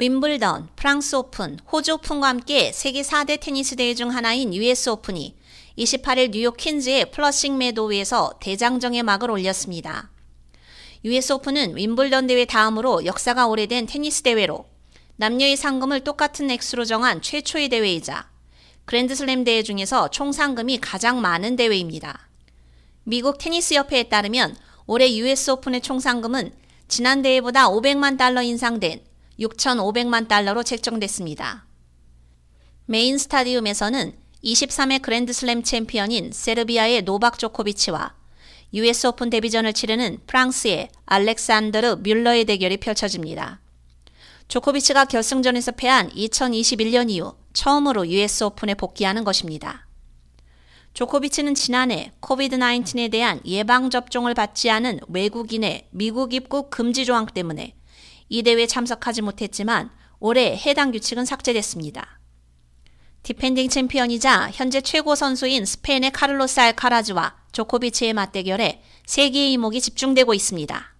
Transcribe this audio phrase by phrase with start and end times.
[0.00, 5.34] 윔블던, 프랑스 오픈, 호주 오픈과 함께 세계 4대 테니스 대회 중 하나인 US 오픈이
[5.76, 10.12] 28일 뉴욕 퀸즈의 플러싱 메도우에서 대장정의 막을 올렸습니다.
[11.04, 14.66] US 오픈은 윔블던 대회 다음으로 역사가 오래된 테니스 대회로
[15.16, 18.30] 남녀의 상금을 똑같은 액수로 정한 최초의 대회이자
[18.84, 22.28] 그랜드슬램 대회 중에서 총 상금이 가장 많은 대회입니다.
[23.02, 24.56] 미국 테니스 협회에 따르면
[24.86, 26.52] 올해 US 오픈의 총 상금은
[26.86, 29.07] 지난 대회보다 500만 달러 인상된
[29.38, 31.66] 6,500만 달러로 책정됐습니다.
[32.86, 34.12] 메인 스타디움에서는
[34.42, 38.14] 23회 그랜드슬램 챔피언인 세르비아의 노박 조코비치와
[38.74, 43.60] US 오픈 데뷔전을 치르는 프랑스의 알렉산드르 뮬러의 대결이 펼쳐집니다.
[44.48, 49.86] 조코비치가 결승전에서 패한 2021년 이후 처음으로 US 오픈에 복귀하는 것입니다.
[50.94, 57.74] 조코비치는 지난해 COVID-19에 대한 예방접종을 받지 않은 외국인의 미국 입국 금지 조항 때문에
[58.28, 62.18] 이 대회에 참석하지 못했지만 올해 해당 규칙은 삭제됐습니다.
[63.22, 70.94] defending champion이자 현재 최고 선수인 스페인의 카를로스 알카라즈와 조코비치의 맞대결에 세계의 이목이 집중되고 있습니다.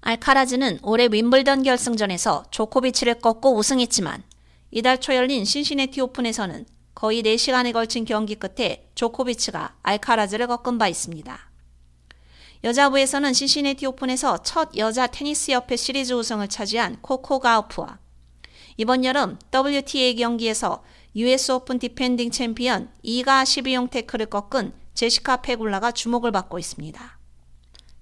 [0.00, 4.22] 알카라즈는 올해 윔블던 결승전에서 조코비치를 꺾고 우승했지만
[4.70, 11.53] 이달 초 열린 신시내티 오픈에서는 거의 4시간에 걸친 경기 끝에 조코비치가 알카라즈를 꺾은 바 있습니다.
[12.64, 17.98] 여자부에서는 신시내티 오픈에서 첫 여자 테니스 협회 시리즈 우승을 차지한 코코 가우프와
[18.78, 20.82] 이번 여름 WTA 경기에서
[21.14, 27.18] US 오픈 defending champion 이가 시비옹테크를 꺾은 제시카 페굴라가 주목을 받고 있습니다.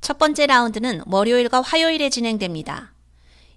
[0.00, 2.94] 첫 번째 라운드는 월요일과 화요일에 진행됩니다.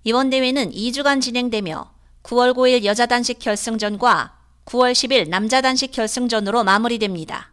[0.03, 1.91] 이번 대회는 2주간 진행되며
[2.21, 7.50] 9월 9일 여자 단식 결승전과 9월 10일 남자 단식 결승전으로 마무리됩니다.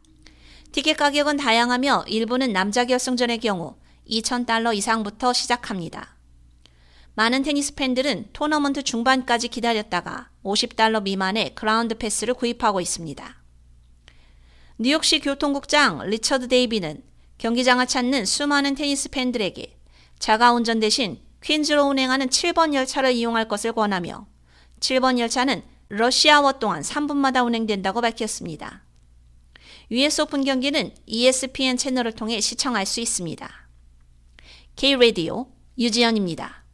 [0.72, 3.77] 티켓 가격은 다양하며 일부는 남자 결승전의 경우
[4.08, 6.16] 2,000달러 이상부터 시작합니다.
[7.14, 13.36] 많은 테니스 팬들은 토너먼트 중반까지 기다렸다가 50달러 미만의 ground pass를 구입하고 있습니다.
[14.78, 17.03] 뉴욕시 교통국장 리처드 데이비는
[17.38, 19.76] 경기장을 찾는 수많은 테니스 팬들에게
[20.19, 24.26] 자가 운전 대신 퀸즈로 운행하는 7번 열차를 이용할 것을 권하며
[24.81, 28.84] 7번 열차는 러시아워 동안 3분마다 운행된다고 밝혔습니다.
[29.91, 33.49] US 오픈 경기는 ESPN 채널을 통해 시청할 수 있습니다.
[34.76, 35.47] K-Radio
[35.78, 36.65] 유지연입니다.